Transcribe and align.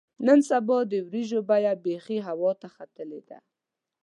نن 0.25 0.39
سبا 0.49 0.77
د 0.91 0.93
وریجو 1.07 1.39
بیه 1.49 1.73
بیخي 1.85 2.17
هوا 2.27 2.51
ته 2.61 2.67
ختلې 2.75 3.21
ده. 3.29 3.39